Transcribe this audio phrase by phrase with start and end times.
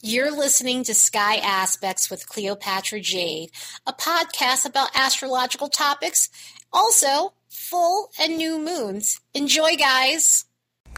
[0.00, 3.50] You're listening to Sky Aspects with Cleopatra Jade,
[3.84, 6.28] a podcast about astrological topics,
[6.72, 9.20] also full and new moons.
[9.34, 10.44] Enjoy, guys.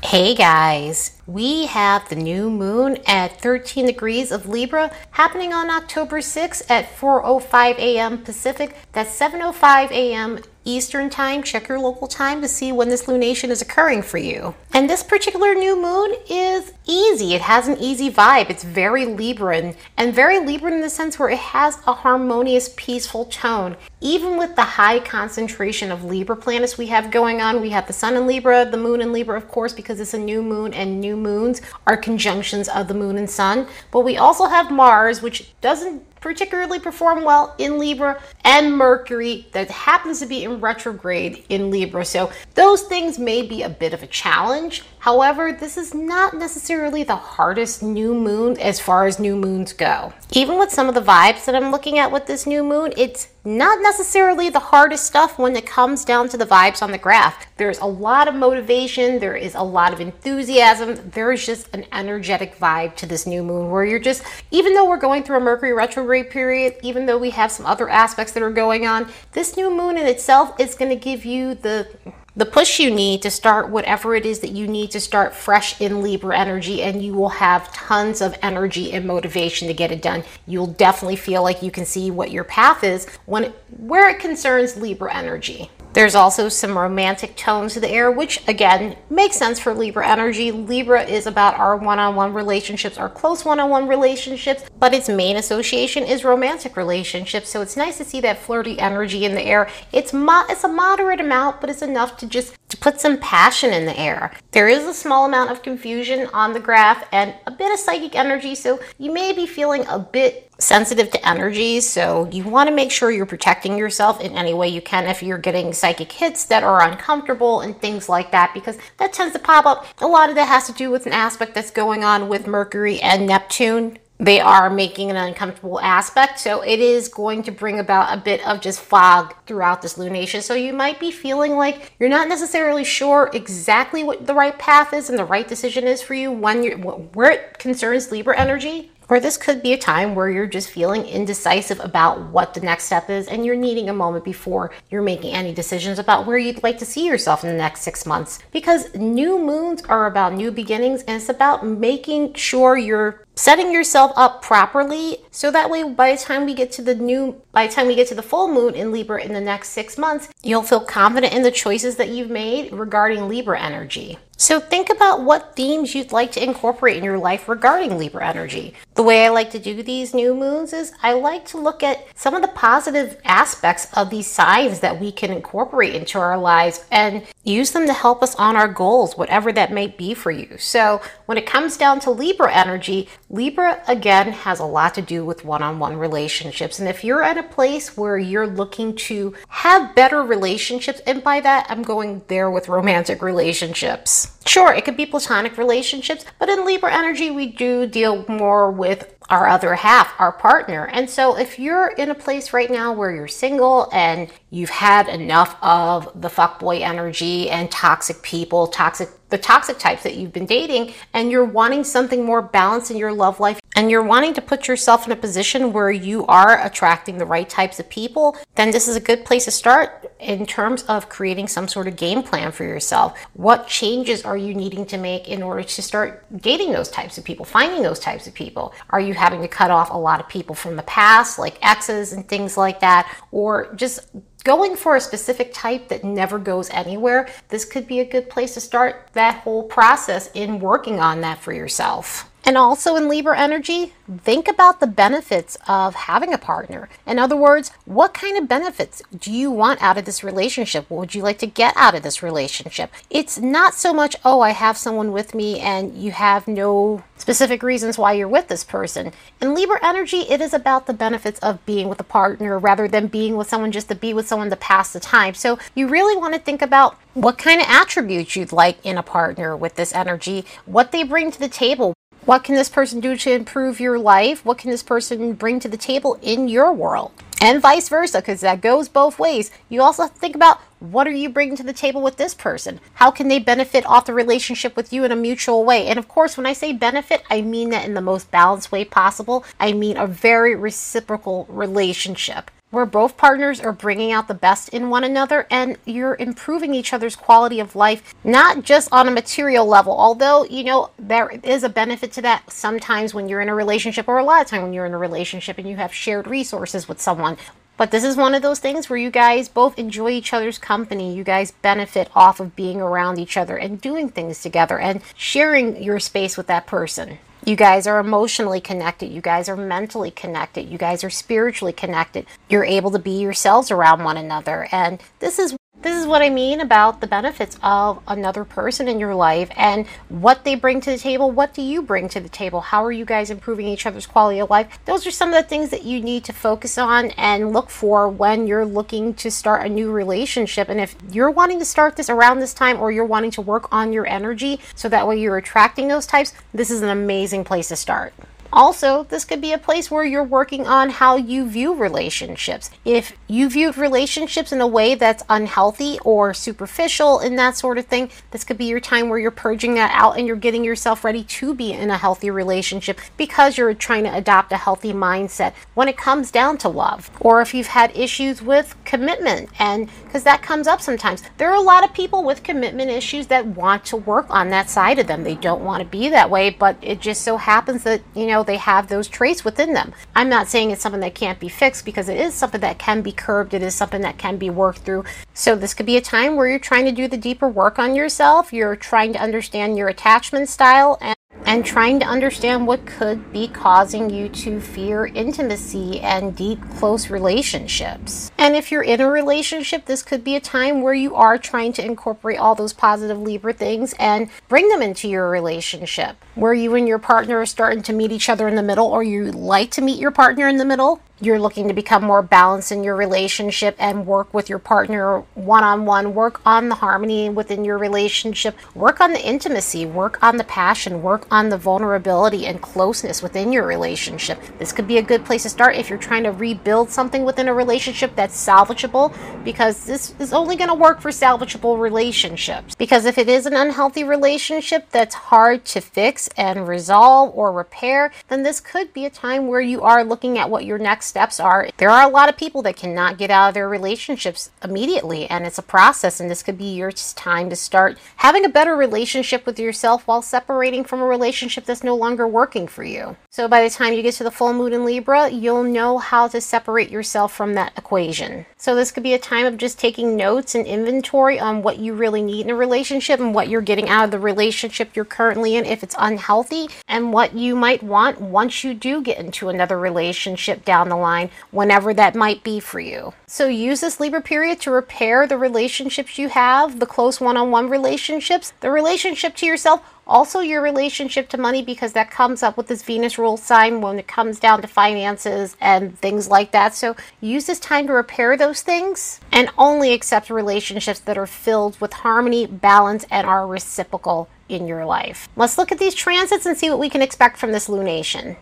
[0.02, 6.20] Hey guys, we have the new moon at 13 degrees of Libra happening on October
[6.20, 8.18] 6th at 4:05 a.m.
[8.18, 8.76] Pacific.
[8.92, 10.40] That's 7:05 a.m.
[10.64, 11.42] Eastern Time.
[11.42, 14.54] Check your local time to see when this lunation is occurring for you.
[14.80, 17.34] And this particular new moon is easy.
[17.34, 18.48] It has an easy vibe.
[18.48, 23.26] It's very Libran and very Libran in the sense where it has a harmonious, peaceful
[23.26, 23.76] tone.
[24.00, 27.92] Even with the high concentration of Libra planets we have going on, we have the
[27.92, 30.98] sun in Libra, the moon in Libra, of course, because it's a new moon and
[30.98, 33.66] new moons are conjunctions of the moon and sun.
[33.90, 39.70] But we also have Mars, which doesn't particularly perform well in Libra, and Mercury that
[39.70, 42.04] happens to be in retrograde in Libra.
[42.04, 44.69] So those things may be a bit of a challenge.
[45.00, 50.12] However, this is not necessarily the hardest new moon as far as new moons go.
[50.32, 53.28] Even with some of the vibes that I'm looking at with this new moon, it's
[53.44, 57.46] not necessarily the hardest stuff when it comes down to the vibes on the graph.
[57.56, 62.58] There's a lot of motivation, there is a lot of enthusiasm, there's just an energetic
[62.58, 65.72] vibe to this new moon where you're just, even though we're going through a Mercury
[65.72, 69.74] retrograde period, even though we have some other aspects that are going on, this new
[69.74, 71.88] moon in itself is going to give you the
[72.36, 75.80] the push you need to start whatever it is that you need to start fresh
[75.80, 80.02] in Libra energy, and you will have tons of energy and motivation to get it
[80.02, 80.22] done.
[80.46, 84.76] You'll definitely feel like you can see what your path is when where it concerns
[84.76, 85.70] Libra energy.
[85.92, 90.52] There's also some romantic tones to the air, which again makes sense for Libra energy.
[90.52, 94.94] Libra is about our one on one relationships, our close one on one relationships, but
[94.94, 97.48] its main association is romantic relationships.
[97.48, 99.68] So it's nice to see that flirty energy in the air.
[99.92, 103.72] It's, mo- it's a moderate amount, but it's enough to just to put some passion
[103.72, 104.32] in the air.
[104.52, 108.14] There is a small amount of confusion on the graph and a bit of psychic
[108.14, 112.74] energy, so you may be feeling a bit sensitive to energies, so you want to
[112.74, 116.44] make sure you're protecting yourself in any way you can if you're getting psychic hits
[116.44, 119.86] that are uncomfortable and things like that, because that tends to pop up.
[119.98, 123.00] A lot of that has to do with an aspect that's going on with Mercury
[123.00, 123.98] and Neptune.
[124.18, 128.46] They are making an uncomfortable aspect, so it is going to bring about a bit
[128.46, 130.42] of just fog throughout this lunation.
[130.42, 134.92] So you might be feeling like you're not necessarily sure exactly what the right path
[134.92, 138.90] is and the right decision is for you when you're where it concerns Libra energy
[139.10, 142.84] or this could be a time where you're just feeling indecisive about what the next
[142.84, 146.62] step is and you're needing a moment before you're making any decisions about where you'd
[146.62, 148.38] like to see yourself in the next six months.
[148.52, 154.12] Because new moons are about new beginnings and it's about making sure you're setting yourself
[154.16, 157.72] up properly so that way by the time we get to the new by the
[157.72, 160.62] time we get to the full moon in libra in the next six months you'll
[160.62, 165.54] feel confident in the choices that you've made regarding libra energy so think about what
[165.54, 168.72] themes you'd like to incorporate in your life regarding Libra energy.
[168.94, 172.06] The way I like to do these new moons is I like to look at
[172.16, 176.86] some of the positive aspects of these signs that we can incorporate into our lives
[176.90, 180.56] and use them to help us on our goals, whatever that may be for you.
[180.56, 185.24] So when it comes down to Libra energy, Libra again has a lot to do
[185.24, 186.80] with one on one relationships.
[186.80, 191.38] And if you're at a place where you're looking to have better relationships, and by
[191.38, 196.66] that I'm going there with romantic relationships Sure, it could be platonic relationships, but in
[196.66, 200.86] Libra energy, we do deal more with our other half, our partner.
[200.92, 205.08] And so if you're in a place right now where you're single and you've had
[205.08, 210.46] enough of the fuckboy energy and toxic people, toxic the toxic types that you've been
[210.46, 214.42] dating and you're wanting something more balanced in your love life and you're wanting to
[214.42, 218.70] put yourself in a position where you are attracting the right types of people, then
[218.70, 222.22] this is a good place to start in terms of creating some sort of game
[222.22, 223.18] plan for yourself.
[223.34, 227.24] What changes are you needing to make in order to start dating those types of
[227.24, 228.74] people, finding those types of people?
[228.90, 232.12] Are you having to cut off a lot of people from the past, like exes
[232.12, 234.00] and things like that, or just
[234.44, 238.54] going for a specific type that never goes anywhere, this could be a good place
[238.54, 242.29] to start that whole process in working on that for yourself.
[242.44, 243.92] And also in Libra energy,
[244.22, 246.88] think about the benefits of having a partner.
[247.06, 250.88] In other words, what kind of benefits do you want out of this relationship?
[250.88, 252.90] What would you like to get out of this relationship?
[253.10, 257.62] It's not so much, oh, I have someone with me and you have no specific
[257.62, 259.12] reasons why you're with this person.
[259.40, 263.06] In Libra energy, it is about the benefits of being with a partner rather than
[263.06, 265.34] being with someone just to be with someone to pass the time.
[265.34, 269.02] So you really want to think about what kind of attributes you'd like in a
[269.02, 271.94] partner with this energy, what they bring to the table
[272.26, 274.44] What can this person do to improve your life?
[274.44, 277.12] What can this person bring to the table in your world?
[277.40, 279.50] And vice versa, because that goes both ways.
[279.70, 282.34] You also have to think about what are you bringing to the table with this
[282.34, 282.78] person?
[282.94, 285.86] How can they benefit off the relationship with you in a mutual way?
[285.86, 288.84] And of course, when I say benefit, I mean that in the most balanced way
[288.84, 289.44] possible.
[289.58, 294.90] I mean a very reciprocal relationship where both partners are bringing out the best in
[294.90, 299.66] one another and you're improving each other's quality of life, not just on a material
[299.66, 299.92] level.
[299.92, 304.08] Although, you know, there is a benefit to that sometimes when you're in a relationship,
[304.08, 306.88] or a lot of time when you're in a relationship and you have shared resources
[306.88, 307.36] with someone.
[307.76, 311.14] But this is one of those things where you guys both enjoy each other's company.
[311.14, 315.82] You guys benefit off of being around each other and doing things together and sharing
[315.82, 317.18] your space with that person.
[317.44, 319.06] You guys are emotionally connected.
[319.06, 320.68] You guys are mentally connected.
[320.68, 322.26] You guys are spiritually connected.
[322.48, 324.68] You're able to be yourselves around one another.
[324.70, 329.00] And this is this is what I mean about the benefits of another person in
[329.00, 331.30] your life and what they bring to the table.
[331.30, 332.60] What do you bring to the table?
[332.60, 334.78] How are you guys improving each other's quality of life?
[334.84, 338.08] Those are some of the things that you need to focus on and look for
[338.08, 340.68] when you're looking to start a new relationship.
[340.68, 343.72] And if you're wanting to start this around this time or you're wanting to work
[343.72, 347.68] on your energy so that way you're attracting those types, this is an amazing place
[347.68, 348.12] to start.
[348.52, 352.70] Also, this could be a place where you're working on how you view relationships.
[352.84, 357.86] If you view relationships in a way that's unhealthy or superficial and that sort of
[357.86, 361.04] thing, this could be your time where you're purging that out and you're getting yourself
[361.04, 365.52] ready to be in a healthy relationship because you're trying to adopt a healthy mindset
[365.74, 367.10] when it comes down to love.
[367.20, 371.54] Or if you've had issues with commitment, and because that comes up sometimes, there are
[371.54, 375.06] a lot of people with commitment issues that want to work on that side of
[375.06, 375.22] them.
[375.22, 378.39] They don't want to be that way, but it just so happens that, you know,
[378.40, 379.92] know they have those traits within them.
[380.14, 383.02] I'm not saying it's something that can't be fixed because it is something that can
[383.02, 385.04] be curbed, it is something that can be worked through.
[385.34, 387.94] So, this could be a time where you're trying to do the deeper work on
[387.94, 391.19] yourself, you're trying to understand your attachment style and
[391.50, 397.10] and trying to understand what could be causing you to fear intimacy and deep, close
[397.10, 398.30] relationships.
[398.38, 401.72] And if you're in a relationship, this could be a time where you are trying
[401.72, 406.76] to incorporate all those positive Libra things and bring them into your relationship, where you
[406.76, 409.72] and your partner are starting to meet each other in the middle, or you like
[409.72, 412.96] to meet your partner in the middle you're looking to become more balanced in your
[412.96, 417.76] relationship and work with your partner one on one, work on the harmony within your
[417.76, 423.22] relationship, work on the intimacy, work on the passion, work on the vulnerability and closeness
[423.22, 424.40] within your relationship.
[424.58, 427.48] This could be a good place to start if you're trying to rebuild something within
[427.48, 429.14] a relationship that's salvageable
[429.44, 432.74] because this is only going to work for salvageable relationships.
[432.74, 438.10] Because if it is an unhealthy relationship that's hard to fix and resolve or repair,
[438.28, 441.38] then this could be a time where you are looking at what your next steps
[441.38, 441.68] are.
[441.76, 445.44] There are a lot of people that cannot get out of their relationships immediately, and
[445.44, 449.44] it's a process, and this could be your time to start having a better relationship
[449.44, 453.16] with yourself while separating from a relationship that's no longer working for you.
[453.28, 456.28] So by the time you get to the full moon in Libra, you'll know how
[456.28, 458.46] to separate yourself from that equation.
[458.56, 461.94] So this could be a time of just taking notes and inventory on what you
[461.94, 465.56] really need in a relationship and what you're getting out of the relationship you're currently
[465.56, 469.78] in if it's unhealthy, and what you might want once you do get into another
[469.78, 473.12] relationship down the line, whenever that might be for you.
[473.26, 477.50] So use this Libra period to repair the relationships you have, the close one on
[477.50, 482.56] one relationships, the relationship to yourself, also your relationship to money, because that comes up
[482.56, 486.74] with this Venus rule sign when it comes down to finances and things like that.
[486.74, 491.80] So use this time to repair those things and only accept relationships that are filled
[491.80, 495.28] with harmony, balance, and are reciprocal in your life.
[495.36, 498.36] Let's look at these transits and see what we can expect from this lunation.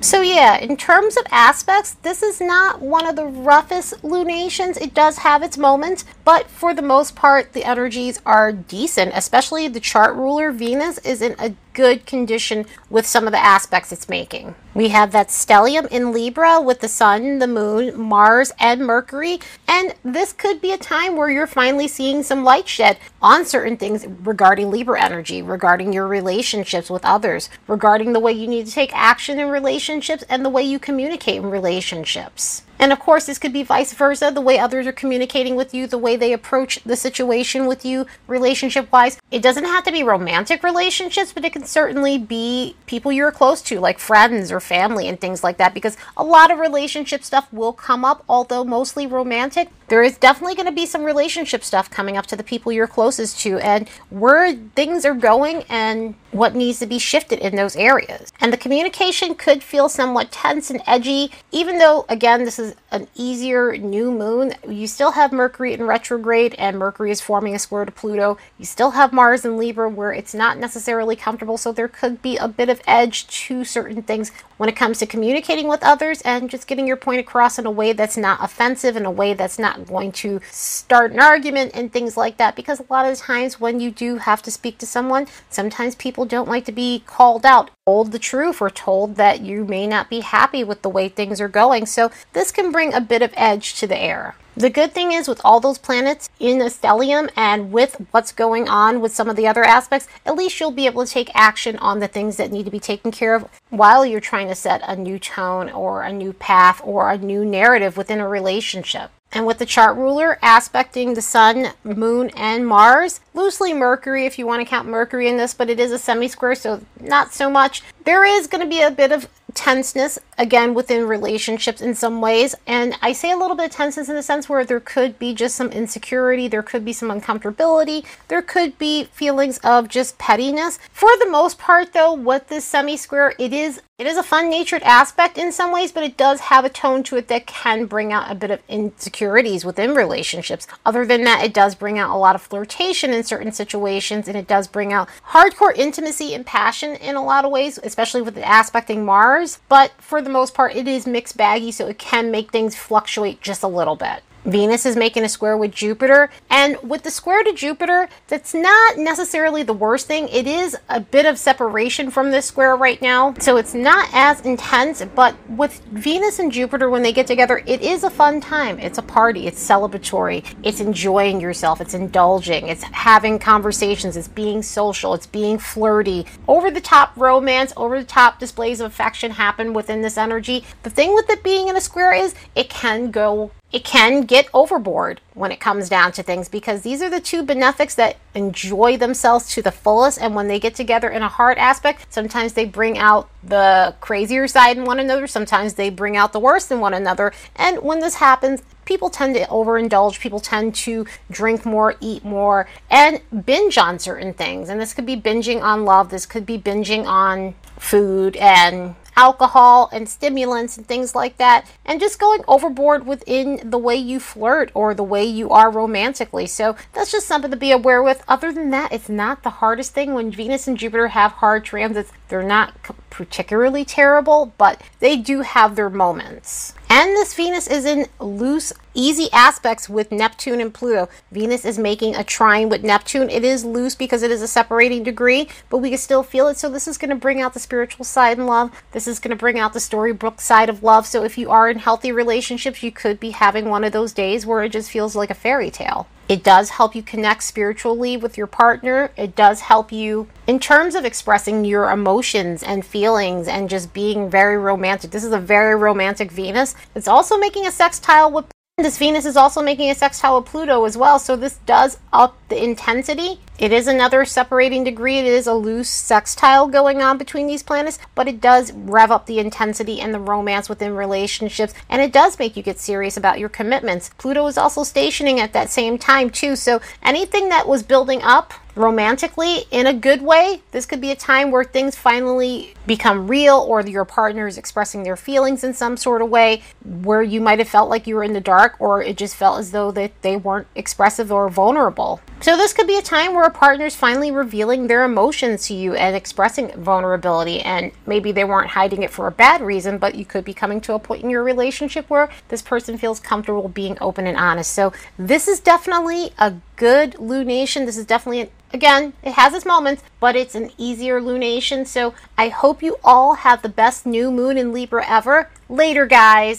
[0.00, 4.76] So yeah, in terms of aspects, this is not one of the roughest lunations.
[4.76, 9.66] It does have its moments, but for the most part, the energies are decent, especially
[9.66, 14.08] the chart ruler Venus is in a good condition with some of the aspects it's
[14.08, 14.54] making.
[14.78, 19.40] We have that stellium in Libra with the Sun, the Moon, Mars, and Mercury.
[19.66, 23.76] And this could be a time where you're finally seeing some light shed on certain
[23.76, 28.72] things regarding Libra energy, regarding your relationships with others, regarding the way you need to
[28.72, 32.62] take action in relationships, and the way you communicate in relationships.
[32.78, 35.86] And of course, this could be vice versa the way others are communicating with you,
[35.86, 39.18] the way they approach the situation with you, relationship wise.
[39.30, 43.62] It doesn't have to be romantic relationships, but it can certainly be people you're close
[43.62, 47.52] to, like friends or family and things like that, because a lot of relationship stuff
[47.52, 49.70] will come up, although mostly romantic.
[49.88, 52.86] There is definitely going to be some relationship stuff coming up to the people you're
[52.86, 57.74] closest to and where things are going and what needs to be shifted in those
[57.74, 58.32] areas.
[58.40, 63.08] And the communication could feel somewhat tense and edgy, even though, again, this is an
[63.14, 64.54] easier new moon.
[64.68, 68.36] You still have Mercury in retrograde, and Mercury is forming a square to Pluto.
[68.58, 72.36] You still have Mars in Libra, where it's not necessarily comfortable, so there could be
[72.36, 76.50] a bit of edge to certain things when it comes to communicating with others and
[76.50, 79.58] just getting your point across in a way that's not offensive, in a way that's
[79.58, 82.56] not going to start an argument and things like that.
[82.56, 86.24] Because a lot of times when you do have to speak to someone, sometimes people
[86.24, 90.10] don't like to be called out, told the truth, or told that you may not
[90.10, 91.86] be happy with the way things are going.
[91.86, 94.34] So this can bring a bit of edge to the air.
[94.58, 98.68] The good thing is, with all those planets in the stellium and with what's going
[98.68, 101.76] on with some of the other aspects, at least you'll be able to take action
[101.76, 104.82] on the things that need to be taken care of while you're trying to set
[104.84, 109.12] a new tone or a new path or a new narrative within a relationship.
[109.32, 114.46] And with the chart ruler aspecting the Sun, Moon, and Mars, loosely Mercury if you
[114.46, 117.50] want to count Mercury in this, but it is a semi square, so not so
[117.50, 117.82] much.
[118.04, 122.54] There is going to be a bit of tenseness again within relationships in some ways
[122.66, 125.34] and i say a little bit of tenseness in the sense where there could be
[125.34, 130.78] just some insecurity there could be some uncomfortability there could be feelings of just pettiness
[130.92, 134.48] for the most part though with this semi square it is it is a fun
[134.48, 137.84] natured aspect in some ways but it does have a tone to it that can
[137.84, 142.14] bring out a bit of insecurities within relationships other than that it does bring out
[142.14, 146.46] a lot of flirtation in certain situations and it does bring out hardcore intimacy and
[146.46, 150.54] passion in a lot of ways especially with the aspecting mars but for the most
[150.54, 154.22] part, it is mixed baggy, so it can make things fluctuate just a little bit.
[154.48, 156.30] Venus is making a square with Jupiter.
[156.50, 160.28] And with the square to Jupiter, that's not necessarily the worst thing.
[160.28, 163.34] It is a bit of separation from this square right now.
[163.40, 165.04] So it's not as intense.
[165.14, 168.78] But with Venus and Jupiter, when they get together, it is a fun time.
[168.78, 169.46] It's a party.
[169.46, 170.44] It's celebratory.
[170.62, 171.80] It's enjoying yourself.
[171.80, 172.68] It's indulging.
[172.68, 174.16] It's having conversations.
[174.16, 175.14] It's being social.
[175.14, 176.26] It's being flirty.
[176.46, 180.64] Over the top romance, over the top displays of affection happen within this energy.
[180.82, 184.48] The thing with it being in a square is it can go it can get
[184.54, 188.96] overboard when it comes down to things because these are the two benefics that enjoy
[188.96, 190.18] themselves to the fullest.
[190.20, 194.48] And when they get together in a hard aspect sometimes they bring out the crazier
[194.48, 195.26] side in one another.
[195.26, 197.32] Sometimes they bring out the worst in one another.
[197.56, 200.18] And when this happens people tend to overindulge.
[200.18, 204.70] People tend to drink more eat more and binge on certain things.
[204.70, 206.08] And this could be binging on love.
[206.08, 211.98] This could be binging on food and alcohol and stimulants and things like that, and
[211.98, 216.46] just going overboard within the way you flirt or the way you are romantically.
[216.46, 218.22] So that's just something to be aware with.
[218.28, 222.12] Other than that, it's not the hardest thing when Venus and Jupiter have hard transits.
[222.28, 222.74] They're not
[223.10, 226.74] particularly terrible, but they do have their moments.
[226.90, 231.10] And this Venus is in loose, easy aspects with Neptune and Pluto.
[231.30, 233.28] Venus is making a trine with Neptune.
[233.28, 236.56] It is loose because it is a separating degree, but we can still feel it.
[236.56, 238.70] So this is going to bring out the spiritual side in love.
[238.92, 241.06] This is going to bring out the storybook side of love.
[241.06, 244.46] So if you are in healthy relationships, you could be having one of those days
[244.46, 246.08] where it just feels like a fairy tale.
[246.28, 249.10] It does help you connect spiritually with your partner.
[249.16, 254.28] It does help you in terms of expressing your emotions and feelings and just being
[254.28, 255.10] very romantic.
[255.10, 256.74] This is a very romantic Venus.
[256.94, 258.44] It's also making a sextile with
[258.76, 262.36] this Venus is also making a sextile with Pluto as well, so this does up
[262.48, 263.40] the intensity.
[263.58, 265.18] It is another separating degree.
[265.18, 269.26] It is a loose sextile going on between these planets, but it does rev up
[269.26, 273.40] the intensity and the romance within relationships, and it does make you get serious about
[273.40, 274.10] your commitments.
[274.16, 278.54] Pluto is also stationing at that same time, too, so anything that was building up
[278.78, 280.62] romantically in a good way.
[280.70, 285.02] This could be a time where things finally become real or your partner is expressing
[285.02, 288.24] their feelings in some sort of way where you might have felt like you were
[288.24, 292.20] in the dark or it just felt as though that they weren't expressive or vulnerable.
[292.40, 295.74] So this could be a time where a partner is finally revealing their emotions to
[295.74, 300.14] you and expressing vulnerability and maybe they weren't hiding it for a bad reason, but
[300.14, 303.68] you could be coming to a point in your relationship where this person feels comfortable
[303.68, 304.72] being open and honest.
[304.72, 307.84] So this is definitely a good lunation.
[307.84, 311.86] This is definitely Again, it has its moments, but it's an easier lunation.
[311.86, 315.48] So I hope you all have the best new moon in Libra ever.
[315.68, 316.56] Later, guys.